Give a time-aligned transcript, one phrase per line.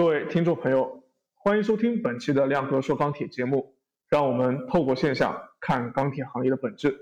[0.00, 1.04] 各位听众朋友，
[1.34, 3.76] 欢迎收听本期的亮哥说钢铁节目。
[4.08, 6.96] 让我们透过现象看钢铁行业的本质。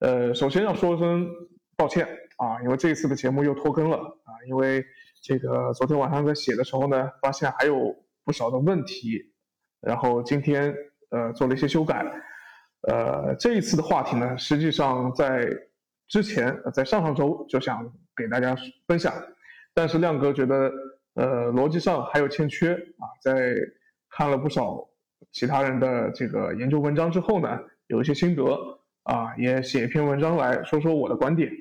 [0.00, 1.26] 呃，首先要说声
[1.78, 2.06] 抱歉
[2.36, 4.84] 啊，因为这一次的节目又拖更了啊，因为
[5.22, 9.32] 这个昨天晚上在写的时候呢，发现还有不少的问题，
[9.80, 10.74] 然后今天
[11.08, 12.04] 呃做了一些修改。
[12.82, 15.48] 呃，这一次的话题呢，实际上在
[16.06, 18.54] 之前在上上周就想给大家
[18.86, 19.10] 分享，
[19.72, 20.70] 但是亮哥觉得
[21.20, 23.54] 呃逻辑上还有欠缺啊，在
[24.08, 24.88] 看了不少
[25.30, 28.44] 其他人的这个研究文章之后呢，有一些心得
[29.02, 31.52] 啊，也写一篇文章来说说我的观点。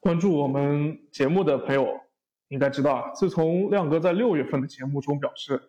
[0.00, 2.00] 关注我们节目的朋友
[2.48, 5.60] 应该知道，自从亮哥在六月份的节目中表示，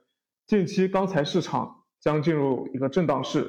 [0.47, 1.75] 近期钢材市场。
[2.01, 3.41] 将进入一个震荡市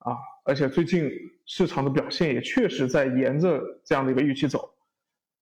[0.00, 0.12] 啊，
[0.44, 1.10] 而且最近
[1.46, 4.75] 市场的表现也确实在沿着这样的一个预期走，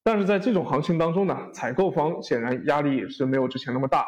[0.04, 4.06] 但是在这种行情当中呢，采购方显然压力也是没有之前那么大，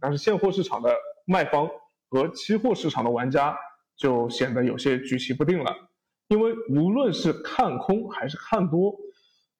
[0.00, 1.66] 但是现货市场的卖方
[2.10, 3.56] 和期货市场的玩家
[3.96, 5.74] 就显得有些举棋不定了，
[6.28, 8.94] 因为无论是看空还是看多，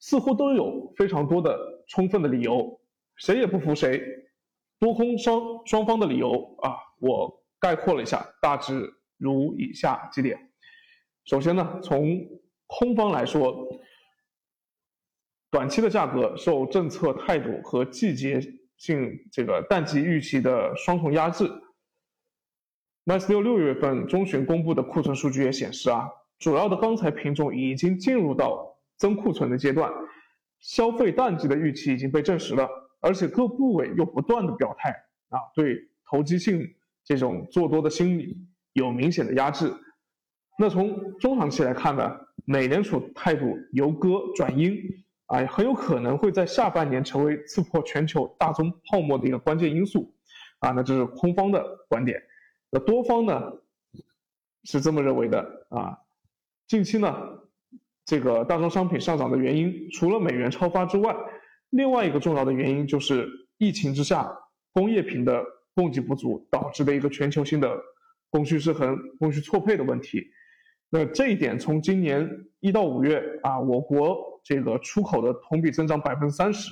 [0.00, 2.78] 似乎都有非常多的充分的理由，
[3.14, 4.02] 谁也不服谁，
[4.78, 7.42] 多空双双方的理由啊，我。
[7.58, 10.38] 概括了一下，大致如以下几点。
[11.24, 12.20] 首先呢，从
[12.66, 13.66] 空方来说，
[15.50, 18.40] 短期的价格受政策态度和季节
[18.76, 21.50] 性这个淡季预期的双重压制。
[23.04, 29.92] MAS 六六月份中旬公布的库存数据也显示啊，主要的钢材品种已经进入到增库存的阶段，
[30.58, 32.68] 消费淡季的预期已经被证实了，
[33.00, 34.90] 而且各部委又不断的表态
[35.28, 35.76] 啊，对
[36.10, 36.68] 投机性。
[37.08, 38.36] 这种做多的心理
[38.72, 39.72] 有明显的压制。
[40.58, 44.76] 那从中长期来看呢，美联储态度由鸽转鹰，
[45.26, 50.14] 啊，很有可能会在下半年成为刺破全球大宗泡沫的一个关键因素，
[50.60, 52.20] 啊，那这是空方的观点。
[52.70, 53.52] 那多方呢
[54.64, 55.98] 是这么认为的啊。
[56.66, 57.14] 近期呢，
[58.04, 61.14] 这个大宗商品上涨的原因，除了美元超发之外，
[61.70, 64.30] 另外一个重要的原因就是疫情之下
[64.72, 65.44] 工业品的。
[65.78, 67.70] 供给不足导致的一个全球性的
[68.30, 70.26] 供需失衡、供需错配的问题。
[70.88, 72.26] 那这一点从今年
[72.60, 76.70] 一到五月啊，我国这个出口的同比增长百分之三十，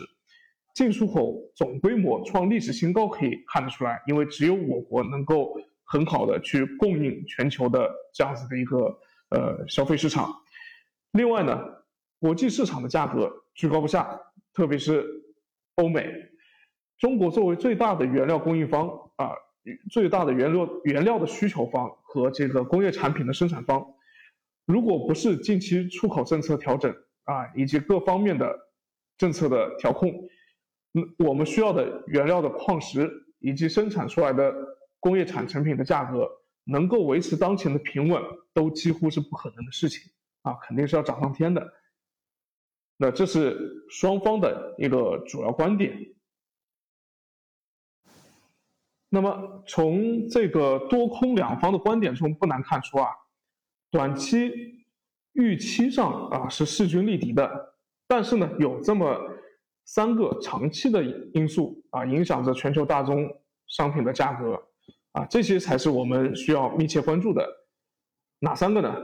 [0.74, 4.00] 进出口总规模创历史新高，可以看得出来。
[4.06, 8.76] 因为只有我国能够很好的去供应全球的这样子的一个
[9.30, 10.32] 呃消费市场。
[11.10, 11.58] 另外呢，
[12.20, 14.20] 国际市场的价格居高不下，
[14.52, 15.04] 特别是
[15.74, 16.08] 欧美。
[16.96, 19.32] 中国作为最大的原料供应方啊，
[19.91, 23.84] 最大的原料原料的需求方和这个工业产品的生产方，
[24.64, 28.54] 如果不是近期出口政策调整啊，以及各方面的
[29.16, 30.10] 政策的调控，
[30.94, 34.54] 嗯，我们需要的原料的矿石以及生产出来的
[35.00, 36.28] 工业产成品的价格
[36.64, 40.10] 能够维持当前的平稳，都几乎是不可能的事情
[40.42, 41.72] 啊，肯定是要涨上天的。
[42.96, 46.14] 那这是双方的一个主要观点。
[49.08, 53.08] 那么从这个多空两方的观点中，不难看出啊，
[53.91, 54.84] 短期
[55.34, 57.75] 预期上啊是势均力敌的，
[58.09, 59.17] 但是呢有这么
[59.84, 63.28] 三个长期的因素啊影响着全球大宗
[63.69, 64.61] 商品的价格
[65.12, 67.47] 啊，这些才是我们需要密切关注的。
[68.41, 68.95] 哪三个呢？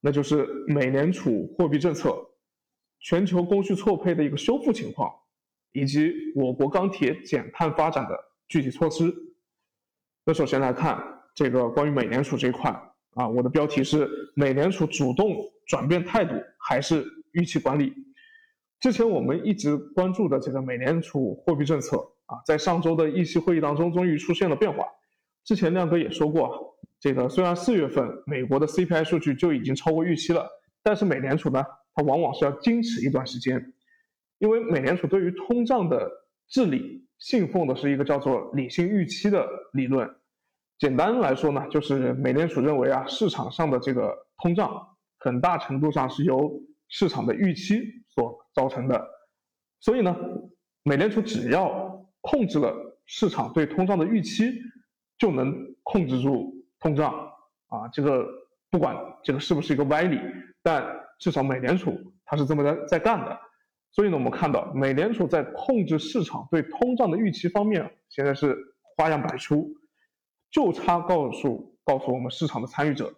[0.00, 2.16] 那就是美联储货币政策、
[3.00, 5.12] 全球供需错配的一个修复情况，
[5.72, 9.14] 以及我国钢铁减碳发展的具体措施。
[10.24, 11.02] 那首先来看
[11.34, 12.70] 这个关于美联储这一块
[13.14, 15.36] 啊，我的标题是美联储主动
[15.70, 17.94] 转变态度还是预期管理？
[18.80, 24.84] 之前我们一直关注的这个美联储货币政策啊，在上周的议息会议当中终于出现了变化。
[25.44, 30.44] 之前亮哥也说过，这个虽然四月份美国的 CPI 数据就已经超过预期了，
[30.82, 31.64] 但是美联储呢，
[31.94, 33.72] 它往往是要矜持一段时间，
[34.38, 36.10] 因为美联储对于通胀的
[36.48, 37.06] 治理。
[37.20, 40.08] 信奉的是一个叫做理性预期的理论。
[40.78, 44.74] 简单来说呢，就是美联储认为啊，市场上的这个通胀
[45.20, 49.08] 很大程度上是由市场的预期所造成的。
[49.78, 50.14] 所以呢，
[50.82, 52.74] 美联储只要控制了
[53.06, 54.52] 市场对通胀的预期，
[55.16, 57.14] 就能控制住通胀
[57.68, 57.88] 啊。
[57.92, 58.26] 这个
[58.70, 60.18] 不管这个是不是一个歪理，
[60.62, 60.84] 但
[61.18, 63.38] 至少美联储它是这么在在干的。
[63.92, 68.56] 所以呢，我们看到美联储在控制市场对通胀的预期方面，现在是
[68.96, 69.68] 花样百出，
[70.50, 73.12] 就差告诉告诉我们市场的参与者，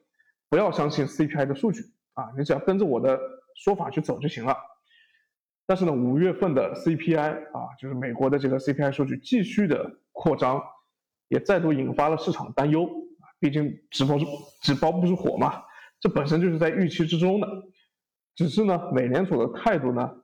[0.53, 1.81] 不要相信 CPI 的数据
[2.13, 3.19] 啊，你只要跟着我的
[3.57, 4.55] 说法去走就行了。
[5.65, 7.19] 但是呢，五月份的 CPI
[7.55, 10.63] 啊，就是美国的这个 CPI 数据继续的扩张，
[11.29, 13.25] 也再度引发了市场担忧啊。
[13.41, 14.19] 毕竟纸包
[14.61, 15.63] 纸包不住火嘛，
[15.99, 17.49] 这本身就是在预期之中的。
[18.35, 20.23] 只是呢，美联储的态度呢，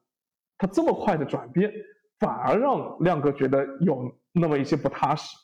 [0.58, 1.72] 它这么快的转变，
[2.18, 5.34] 反而让亮哥觉得有那么一些不踏实。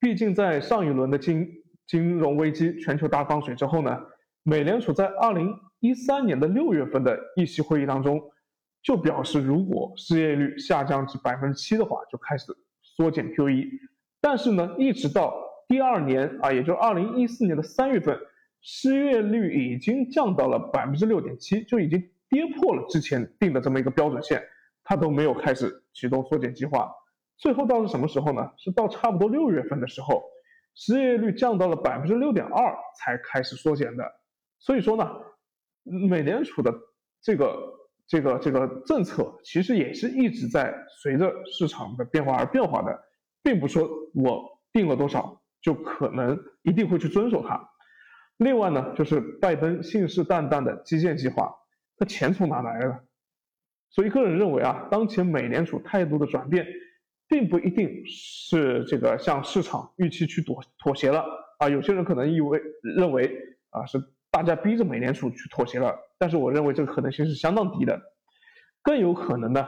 [0.00, 1.46] 毕竟在上一轮的经
[1.88, 3.98] 金融危机、全球大放水之后呢，
[4.44, 8.22] 美联储在二零一三年的六月份的议息会议当中，
[8.82, 13.66] 就表示如果失业率下降至百分之七的话，就开始缩减 QE。
[14.20, 15.34] 但是呢，一直到
[15.66, 18.16] 第二年啊，也就二零一四年的三月份。
[18.60, 24.42] 失业率已经降到了百分之六点七，就已经跌破了之前定的这么一个标准线，
[24.82, 26.90] 它都没有开始启动缩减计划。
[27.36, 28.50] 最后到是什么时候呢？
[28.56, 30.24] 是到差不多六月份的时候，
[30.80, 34.04] 失业率降到了百分之六点二才开始缩减的。
[34.60, 35.04] 所以说呢，
[36.08, 36.72] 美联储的
[37.20, 37.58] 这个
[38.06, 40.72] 这个这个政策其实也是一直在
[41.02, 42.96] 随着市场的变化而变化的，
[43.42, 44.40] 并不说我
[44.72, 47.60] 定了多少就可能一定会去遵守它。
[48.36, 51.52] 另外呢，就是拜登信誓旦旦的基建计划，
[51.98, 53.04] 那钱从哪来的？
[53.90, 56.64] 所以个人认为啊，当前美联储态度的转变，
[57.28, 61.24] 并不一定是这个向市场预期去妥妥协了
[61.58, 61.68] 啊。
[61.68, 62.60] 有些人可能以为
[62.96, 63.30] 认为
[63.70, 63.98] 啊是
[64.30, 68.00] 大家逼着美联储去妥协了，但是我认为这个可能性是相当低的。
[68.82, 69.66] 更有可能呢，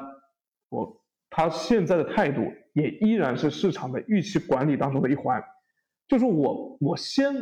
[0.69, 2.43] 我他现在的态度
[2.73, 5.43] 也依然是市场的预期管理当中的一环，
[6.09, 7.35] 就是我我先。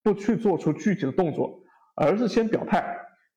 [0.00, 1.60] 不去做出具体的动作，
[1.96, 2.78] 而是先表态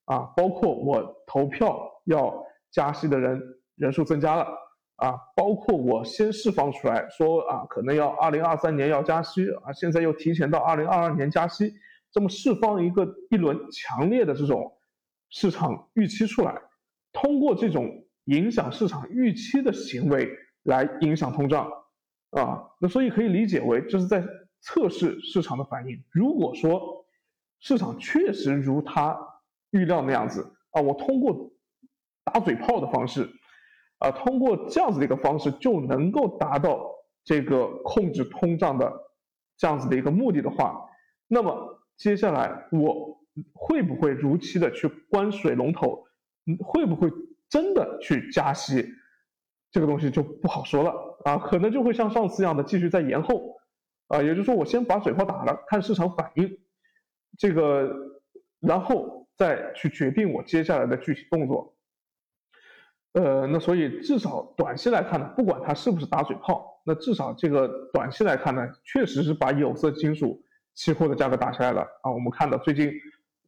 [0.05, 3.41] 啊，包括我投票要加息的人
[3.75, 4.47] 人数增加了
[5.01, 11.73] 啊，包括我先释放出来说啊，可能要二零二三年要加息啊，现在又提前到二零二二年加息，
[12.11, 14.71] 这么释放一个一轮强烈的这种
[15.29, 16.55] 市场预期出来，
[17.11, 17.89] 通过这种
[18.25, 20.29] 影响市场预期的行为
[20.63, 21.69] 来影响通胀
[22.31, 24.23] 啊，那所以可以理解为这是在。
[24.63, 26.03] 测试市场的反应。
[26.11, 27.03] 如果说
[27.61, 29.17] 市场确实如他
[29.71, 31.51] 预料那样子啊，我通过
[32.23, 33.27] 打嘴炮的方式
[34.01, 36.91] 啊，通过这样子的一个方式就能够达到
[37.23, 38.91] 这个控制通胀的
[39.57, 40.89] 这样子的一个目的的话，
[41.27, 43.19] 那么接下来我
[43.53, 46.03] 会不会如期的去关水龙头？
[46.65, 47.09] 会不会
[47.47, 48.85] 真的去加息？
[49.71, 50.93] 这个东西就不好说了
[51.23, 53.55] 啊，可能就会像上次一样的继续再延后。
[54.07, 56.57] 啊，也就是说，我先把嘴炮打了，看市场反应，
[57.37, 57.89] 这个，
[58.59, 61.73] 然后再去决定我接下来的具体动作。
[63.13, 70.41] 呃，那所以至少短期来看呢，不管它是不是打嘴炮，那至少这个短期来看呢，确实是把有色金属
[70.75, 72.09] 期货的价格打下来了啊。
[72.09, 72.89] 我们看到最近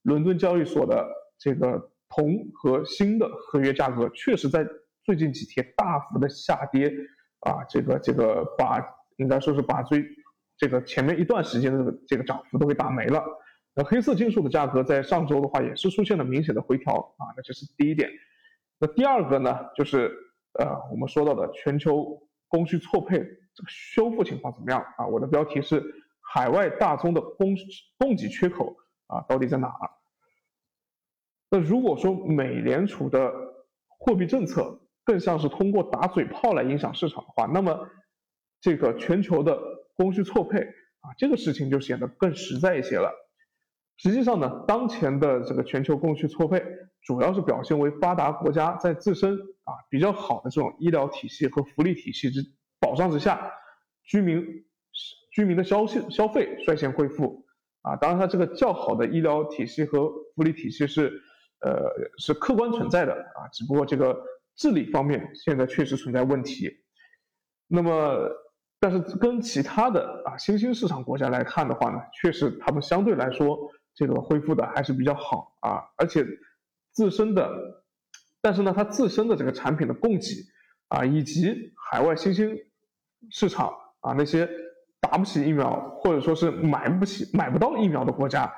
[0.01, 1.07] 伦敦交易所的
[1.39, 4.67] 这个铜和锌的合约价格，确实在
[5.05, 6.91] 最近几天大幅的下跌
[7.39, 8.83] 啊，这个这个把
[9.15, 10.05] 应该说是把最
[10.57, 13.23] 这个前面一段时间的这个涨幅都给打没了，
[13.73, 18.09] 那黑色金属的价格在上周的话也是出现了明显的回调啊，那这是第一点。
[18.83, 20.11] 那第二个呢，就是
[20.59, 25.07] 呃我们说到的全球供需错配这个修复情况怎么样啊？
[25.07, 25.81] 我的标题是
[26.19, 27.55] 海外大宗的供
[27.97, 28.75] 供给缺口
[29.07, 29.89] 啊到底在哪儿？
[31.49, 33.31] 那如果说美联储的
[33.87, 37.87] 货币政策更像是通过打嘴炮来影响市场的话，那么
[38.59, 39.57] 这个全球的
[39.95, 43.13] 供需错配啊，这个事情就显得更实在一些了。
[43.97, 46.63] 实际上呢，当前的这个全球供需错配，
[47.03, 52.41] 主要是表现为发达国家在自身啊比较好的这种医疗体系和福利体系之
[52.79, 53.51] 保障之下，
[54.03, 54.43] 居民
[55.31, 57.45] 居民的消费消费率先恢复
[57.81, 57.95] 啊。
[57.95, 61.21] 当然，它这个较好的医疗体系和福利体系是
[61.61, 64.19] 呃是客观存在的啊，只不过这个
[64.55, 66.69] 治理方面现在确实存在问题。
[67.67, 68.29] 那么。
[68.79, 73.57] 但是跟其他的啊新兴市场国家来看的话呢，确实他们相对来说
[73.95, 76.25] 这个恢复的还是比较好啊，而且
[76.91, 77.49] 自身的，
[78.41, 80.45] 但是呢，它自身的这个产品的供给
[80.89, 82.57] 啊，以及海外新兴
[83.29, 84.49] 市场啊那些
[84.99, 88.53] 打不起疫苗或者说是买不起买不到疫苗的国家，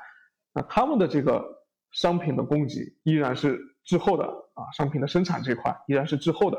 [0.52, 1.44] 那他们的这个
[1.92, 6.58] 商品的供给依然是滞后的啊，商品的生产这块依然是滞后的。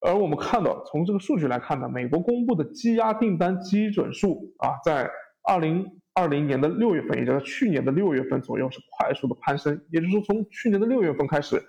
[0.00, 5.10] 而我们看到，从这个数据来看呢，美国公布的积压订单基准数啊，在
[5.42, 9.78] 二零二零年的六月份，也就是去年的六月份左右，是快速的攀升。
[9.92, 11.62] 也就是说，从去年的六月份开始，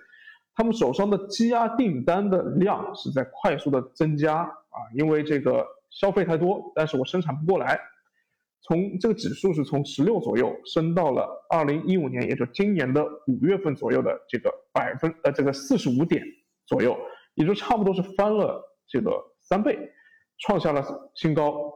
[0.54, 7.78] 他们手上的积压订单的量是在快速的增加啊，因为这个消费太多，但是我生产不过来。
[8.62, 16.22] 从这个指数是从十六左右升到了二零一五年，也就今年的五月份左右的这个百分呃这个四十五点
[16.66, 16.98] 左右，
[17.34, 19.78] 也就差不多是翻了这个三倍，
[20.38, 20.82] 创下了
[21.14, 21.72] 新高。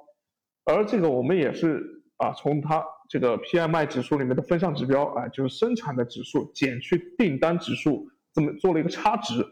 [0.64, 9.44] 而这个我们也是啊，从它这个 PMI 指数里面的分项指标啊，就是生产的指数减去订单指数，这么做了一个差值。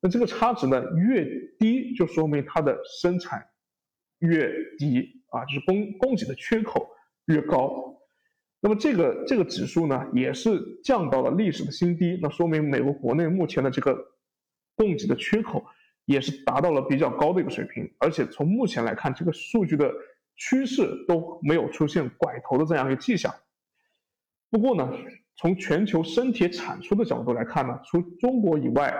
[0.00, 1.26] 那这个差值呢，越
[1.58, 3.46] 低就说明它的生产
[4.20, 6.88] 越低啊，就是供供给的缺口
[7.26, 7.94] 越高。
[8.60, 12.18] 那么这个这个指数呢，也是降到了历史的新低。
[12.22, 13.96] 那说明美国国内目前的这个
[14.74, 15.64] 供给的缺口
[16.04, 17.88] 也是达到了比较高的一个水平。
[17.98, 19.92] 而且从目前来看，这个数据的
[20.36, 23.34] 趋势都没有出现拐头的这样一个迹象。
[24.50, 24.92] 不过呢，
[25.36, 28.94] 从全球生铁产出的角度来看呢，除中国以外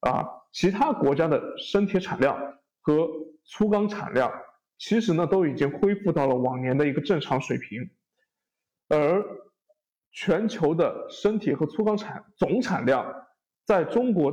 [0.00, 0.26] 啊。
[0.50, 2.34] 其他国家的生铁产量
[2.80, 3.06] 和
[3.44, 4.32] 粗钢产量，
[4.78, 7.90] 其实呢都已经恢复到了往年的一个正常水平，
[8.88, 9.22] 而
[10.10, 13.14] 全球的生铁和粗钢产总产量，
[13.66, 14.32] 在中国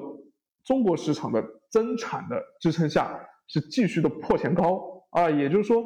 [0.64, 5.84] 中国市场的增产的支撑下，是继续的破前高啊，也就是说，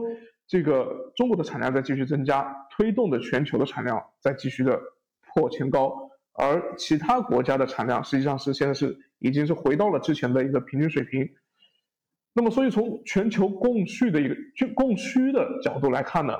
[0.49, 4.77] 这个中国的产量在继续增加，推动的全球的产量在继续的
[5.21, 6.09] 破前高。
[6.33, 11.29] 而其他国家的产量实际上是现在是已经是回到了之前的一个平均水平。
[12.33, 16.33] 那么，所以从全球供需的一个就供需的角度来看呢，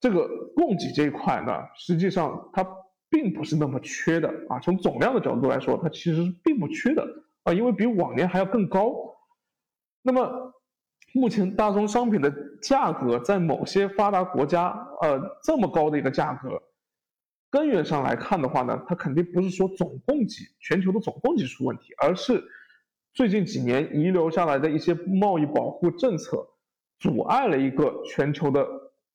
[0.00, 2.66] 这个供给这一块呢，实际上它
[3.08, 4.58] 并不是那么缺的啊。
[4.60, 7.06] 从总量的角度来说，它其实并不缺的
[7.44, 8.92] 啊，因为比往年还要更高。
[10.02, 10.52] 那么，
[11.14, 14.68] 目前大宗商品的价格在某些发达国家，
[15.00, 16.62] 呃，这么高的一个价格。
[17.50, 22.44] 根源上来看的话呢，它肯定不是说总供给全球的总供给出问题，而是
[23.14, 26.46] 最近几年遗留下来的一些贸易保护政策，
[26.98, 28.66] 阻碍了一个全球的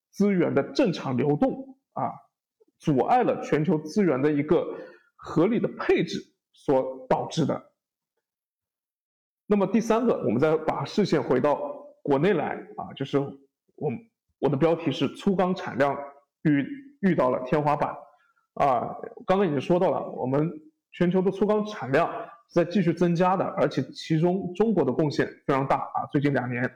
[0.10, 2.10] 资源的正常流动啊，
[2.80, 4.66] 阻碍了全球资源的一个
[5.16, 6.20] 合理的配置
[6.54, 7.73] 所导致的。
[9.54, 11.62] 那么第三个，我们再把视线回到
[12.02, 13.92] 国内来啊，就是我
[14.40, 15.96] 我的标题是粗钢产量
[16.42, 16.68] 遇
[17.02, 17.96] 遇到了天花板。
[18.56, 18.96] 啊，
[19.28, 20.52] 刚刚已经说到了，我们
[20.92, 22.12] 全球的粗钢产量
[22.52, 26.10] 在继续增加的，而且其中中国的贡献非常大啊。
[26.12, 26.68] 最近两年，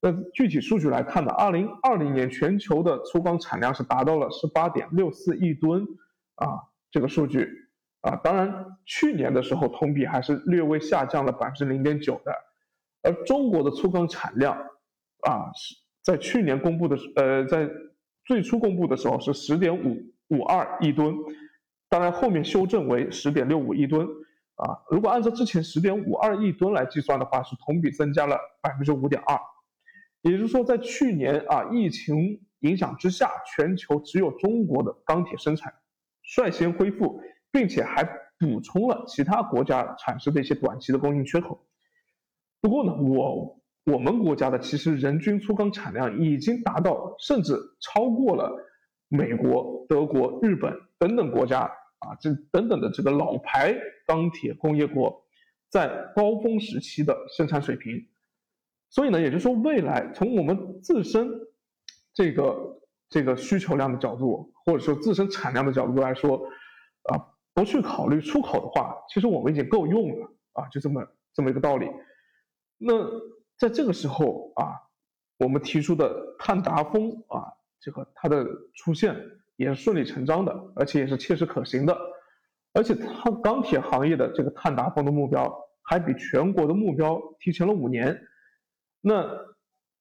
[0.00, 5.84] 那具体数据来看呢，二零二零年全球的粗钢产量是达到了十八点六四亿吨
[6.36, 7.48] 啊，这个数据
[8.04, 12.32] 啊，当然去年的时候同比还是略微下降了百分之零点九的，
[13.02, 14.54] 而中国的粗钢产量
[15.22, 17.68] 啊是在去年公布的呃，在
[18.24, 19.96] 最初公布的时候是十点五。
[20.28, 21.14] 五二亿吨，
[21.90, 24.06] 当然后面修正为十点六五亿吨
[24.56, 24.80] 啊。
[24.90, 29.38] 如果按照之前十点五二亿吨来计算的话，是同比增加了百分之五点二。
[30.22, 35.74] 也就是说，在去年啊疫情影响之下，全球只有中国的钢铁生产
[36.22, 37.20] 率先恢复，
[37.54, 38.04] 并且还
[38.38, 41.64] 补充了其他国家产生的一些短期的供应缺口。
[42.60, 48.52] 不过呢，我我们国家的其实人均粗钢产量已经达到，甚至超过了。
[49.08, 53.72] 美国、德国、日本等等国家啊，这等等的这个老牌
[54.08, 55.24] 钢铁工业国，
[55.68, 58.08] 在高峰时期的生产水平。
[58.88, 61.28] 所以呢，也就是说，未来从我们自身
[62.12, 66.36] 这个这个需求量的角度，或者说自身产量的角度来说，
[67.12, 67.14] 啊，
[67.54, 71.88] 不去考虑出口的话，其实我们已经够用了啊，就这么这么一个道理。
[72.76, 72.92] 那
[73.56, 74.74] 在这个时候啊，
[75.38, 77.52] 我们提出的碳达峰啊。
[77.80, 79.14] 这个它的出现
[79.56, 81.94] 也是顺理成章的，而且也是切实可行的，
[82.72, 88.18] 而且它钢铁行业的这个碳达峰的目标还比全国的目标提前了五年。
[89.02, 89.28] 那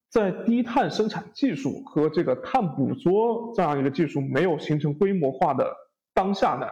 [0.10, 5.69] 在低碳生产技术和这个碳捕捉这样一个技术没有形成规模化的
[6.13, 6.65] 当下呢，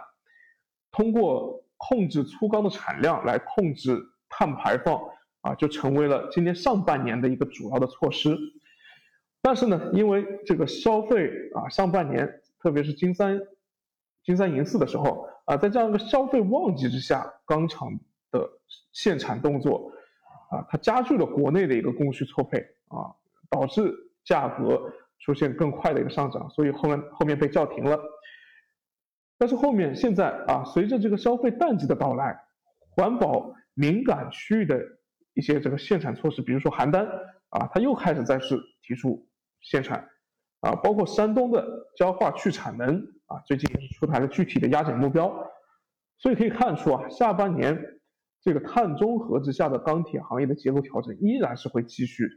[0.92, 3.98] 通过控制粗钢的产量来控制
[4.30, 5.02] 碳排放
[5.42, 8.38] 啊，就成为了今年上半年的一个主要的措施。
[9.42, 12.30] 但是呢，因为这个消费啊，上半年
[12.60, 13.40] 特别是金三、
[14.24, 17.90] 金三银四的时候啊，在这样一个消费旺季之下，钢厂
[18.30, 18.48] 的
[18.92, 19.92] 限产动作
[20.52, 23.10] 啊，它加剧了国内的一个供需错配啊，
[23.50, 23.92] 导致
[24.24, 24.80] 价格
[25.20, 28.00] 出现更快的一个上涨，所以后面后面被叫停了。
[29.42, 32.40] 但是后面现在啊，随着这个消费淡季的到来，
[32.92, 34.80] 环保敏感区域的
[35.34, 37.04] 一些这个限产措施，比如说邯郸
[37.50, 39.28] 啊，它又开始再次提出。
[39.64, 40.10] 限产，
[40.62, 41.64] 啊，包括山东的
[41.96, 42.96] 焦化去产能
[43.28, 45.32] 啊，最近也是出台了具体的压减目标，
[46.18, 47.80] 所以可以看出啊，下半年
[48.42, 52.28] 这个碳中和之下的钢铁行业的结构调整依然是会继续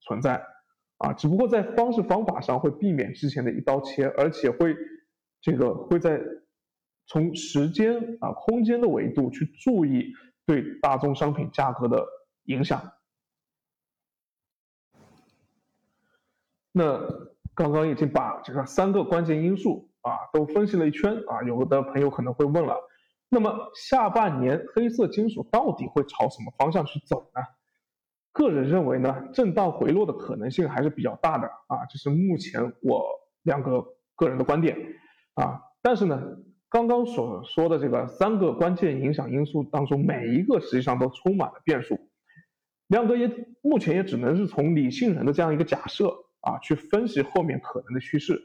[0.00, 0.42] 存在，
[0.98, 4.76] 啊，只不过在方式方法上会避免之前的一刀切，而且会
[5.40, 6.20] 这个会在
[7.06, 10.12] 从时间啊空间的维度去注意
[10.46, 12.06] 对大宗商品价格的
[12.44, 12.80] 影响。
[16.72, 16.98] 那
[17.54, 22.74] 刚刚已经把这个三个关键因素啊都分析了一圈啊，有的朋友可能会问了，
[23.28, 27.42] 那么下半年黑色金属到底会朝什么方向去走呢？
[28.32, 33.04] 个人认为呢，震荡回落的可能性还是比较大的啊，这是目前我
[33.42, 33.84] 两个
[34.16, 34.74] 个人的观点
[35.34, 35.60] 啊。
[35.82, 36.18] 但是呢，
[36.72, 42.00] 刚刚所说的这个三个关键影响因素当中，每一个实际上都充满了变数。
[42.86, 46.08] 亮哥也目前也只能是从理性人的这样一个假设
[46.40, 48.40] 啊，去分析后面可能的趋势。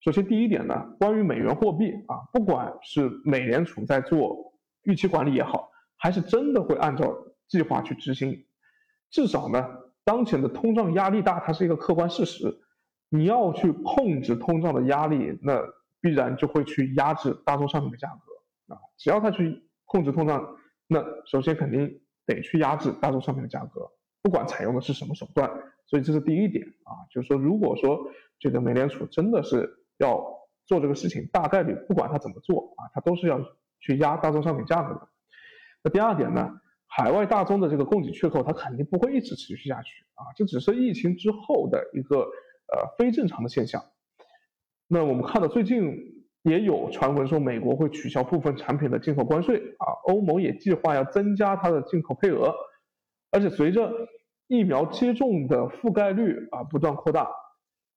[0.00, 4.52] 首先第一点呢，关于美元货币啊，不管是美联储在做
[4.82, 7.16] 预期管理也好，还是真的会按照
[7.46, 8.46] 计划去执行。
[9.10, 9.64] 至少呢，
[10.04, 12.62] 当前的通胀压力大，它是一个客观事实。
[13.10, 15.62] 你要去控制通胀的压力，那
[16.00, 18.78] 必然就会去压制大宗商品的价格啊。
[18.96, 23.90] 只要它去控制通胀，那首先肯定得去压制大宗商品的价格，
[24.22, 25.50] 不管采用的是什么手段。
[25.86, 27.98] 所以这是第一点啊，就是说，如果说
[28.38, 30.22] 这个美联储真的是要
[30.66, 33.40] 做这个事情，大概率不管它怎么做啊，它都是要
[33.80, 35.08] 去压大宗商品价格的。
[35.82, 36.60] 那第二点呢？
[36.90, 43.82] 海外大宗的这个供给缺口，它肯定不会一直持续下去啊，这只是疫情之后的一个呃非正常的现象。
[44.88, 52.52] 那我们看到最近也有传闻说，美国会取消部分产品的进口关税啊，欧盟也计划要增加它的进口配额，
[53.30, 53.92] 而且随着
[54.46, 57.28] 疫苗接种的覆盖率啊不断扩大，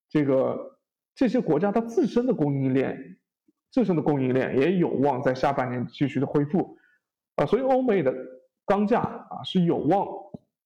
[0.08, 0.78] 这个
[1.14, 3.16] 这些国家它自身的供应链，
[3.70, 6.76] 自身的供应链也有望在下半年继续的恢复
[7.36, 8.14] 啊，所以欧美的。
[8.64, 10.06] 钢价啊是有望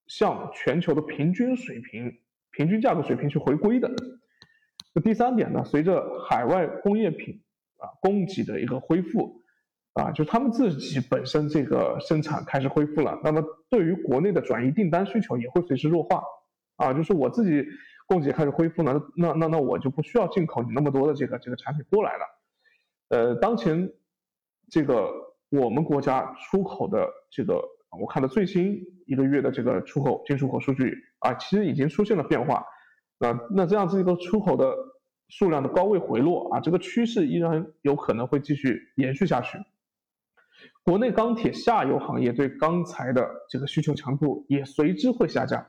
[0.06, 2.12] 向全球的平均水平、
[2.50, 3.90] 平均价格水平去回归的。
[4.96, 7.42] 那第三点呢，随着海外工业品
[7.76, 9.42] 啊供给的一个恢复
[9.92, 16.22] 啊，就他们自己本身这个生产开始恢复了，那么对于国内的转移订单需求也会随之弱化
[16.76, 17.62] 啊，就是我自己
[18.06, 22.24] 供给开始恢复了，那那那我就不需要进口你那么多的这个这个产品过来了。
[23.10, 23.92] 呃，当前
[24.70, 25.10] 这个
[25.50, 27.62] 我们国家出口的这个。
[27.98, 32.62] 我看到最新一个月的这个出口进出口数据啊，其实已经出现了变化。
[33.18, 34.74] 那那这样子一个出口的
[35.28, 39.58] 数量的高位回落啊，这个趋势依然有可能会继续延续下去。
[40.82, 45.66] 国内钢铁下游行业对钢材的这个需求强度也随之会下降。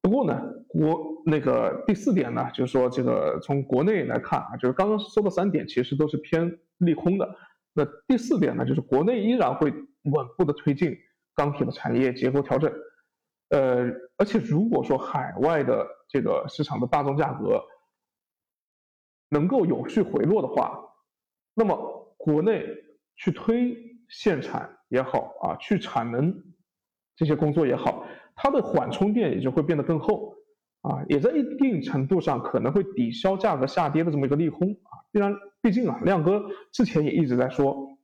[0.00, 7.36] 不过呢，国那个第四点呢，就是说这个从国内来看啊，就是刚刚说的三点其实都是偏利空的。
[7.72, 9.72] 那第四点呢，就是国内依然会。
[10.14, 10.96] 稳步的推进
[11.34, 12.72] 钢铁的产业结构调整，
[13.50, 17.62] 呃，而且如果说海外的这个市场的大宗价格
[19.28, 20.78] 能够有序回落的话，
[21.54, 22.66] 那么国内
[23.16, 23.76] 去推
[24.08, 26.34] 限产也好啊，去产能
[27.16, 28.04] 这些工作也好，
[28.34, 30.34] 它的缓冲垫也就会变得更厚
[30.82, 34.92] 啊，也在一定程度上可能会抵消价格下跌的这么一个利空啊。
[35.12, 37.96] 虽然毕竟啊，亮哥之前也一直在说。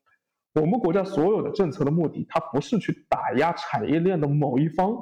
[0.54, 4.94] 我们国家所有的政策的目的，它不是去打压产业链的某一方，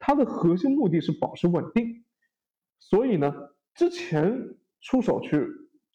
[0.00, 2.04] 它的核心目的是保持稳定。
[2.80, 3.32] 所以呢，
[3.74, 4.36] 之前
[4.80, 5.46] 出手去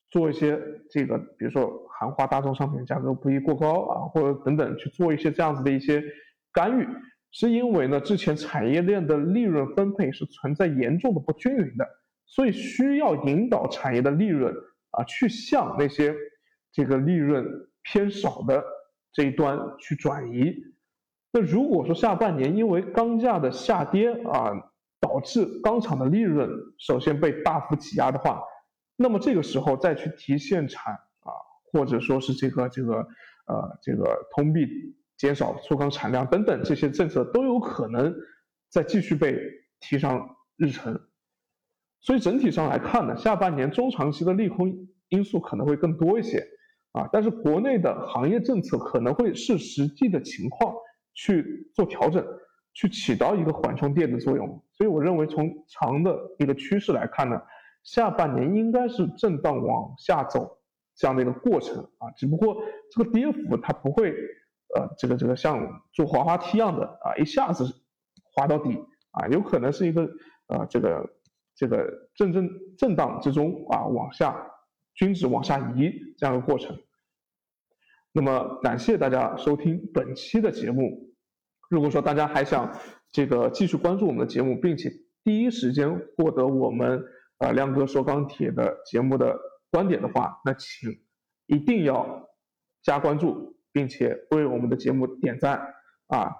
[0.08, 0.58] 做一些
[0.90, 6.02] 这个，比如说含化大宗商品价格不宜过高啊，或者等等去做一些这样子的一些
[6.54, 6.88] 干预，
[7.32, 11.86] 是因为呢，之前产业链的利润分配是存在严重的不均匀的，
[12.26, 14.56] 所以需要引导产业的利润
[14.92, 16.16] 啊，去向那些
[16.72, 17.46] 这个利润。
[17.88, 18.66] 偏少的
[19.14, 20.56] 这一端去转移，
[21.36, 24.54] 那如果说下半年因为钢价的下跌啊，
[25.02, 28.42] 导致钢厂的利润首先被大幅挤压的话，
[28.96, 31.30] 那么这个时候再去提限产啊，
[31.74, 33.06] 或者说是这个这个
[33.48, 34.66] 呃这个通币
[35.18, 38.16] 减少粗钢产量等等这些政策都有可能
[38.70, 39.38] 再继续被
[39.82, 40.98] 提上日程，
[42.00, 44.74] 所以整体上来看呢，下半年中长期的利空
[45.10, 46.42] 因素可能会更多一些。
[46.94, 50.74] 啊，但是国内的行业政策可能会视实际的情况
[51.16, 52.24] 去做调整，
[52.74, 54.48] 去起到一个缓冲垫的作用。
[54.74, 57.42] 所以我认为从长的一个趋势来看呢，
[57.84, 60.60] 下半年应该是震荡往下走
[60.96, 62.12] 这样的一个过程啊。
[62.16, 62.56] 只不过
[62.92, 64.12] 这个跌幅它不会，
[64.76, 67.66] 呃，这个这个像坐滑滑梯一样的啊，一下子
[68.36, 68.78] 滑到底
[69.12, 70.08] 啊，有可能是一个
[70.50, 71.10] 呃这个
[71.56, 74.52] 这个震震震荡之中啊往下。
[74.98, 76.74] 均值往下移这样一个过程。
[78.18, 81.14] 那么感谢大家收听本期的节目。
[81.70, 82.80] 如果说大家还想
[83.12, 84.90] 这个继续关注我们的节目，并且
[85.22, 87.04] 第一时间获得我们
[87.40, 89.38] 呃亮哥说钢铁的节目的
[89.70, 90.90] 观点的话，那请
[91.48, 92.30] 一定要
[92.84, 95.60] 加关注，并且为我们的节目点赞
[96.08, 96.32] 啊，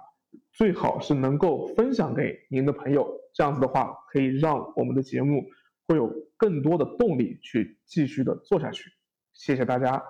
[0.52, 5.44] 最好是能够分享给您的朋友，这样子的话可以让我们的节目
[5.88, 8.90] 会有更多的动力去继续的做下去。
[9.34, 10.02] 谢谢大家。